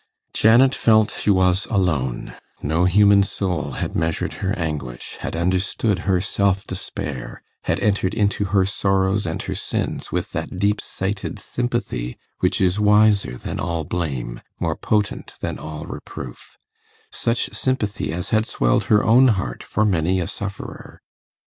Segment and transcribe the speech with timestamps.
[0.33, 6.19] Janet felt she was alone: no human soul had measured her anguish, had understood her
[6.19, 12.17] self despair, had entered into her sorrows and her sins with that deep sighted sympathy
[12.39, 16.57] which is wiser than all blame, more potent than all reproof
[17.11, 20.99] such sympathy as had swelled her own heart for many a sufferer.